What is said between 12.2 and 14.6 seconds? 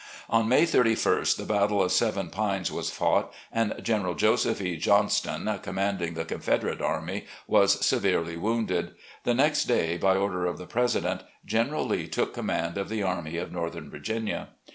command of the Army of Northern Virginia.